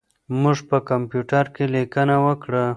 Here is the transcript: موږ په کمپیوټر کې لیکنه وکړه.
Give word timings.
موږ 0.41 0.57
په 0.69 0.77
کمپیوټر 0.89 1.45
کې 1.55 1.65
لیکنه 1.75 2.15
وکړه. 2.25 2.65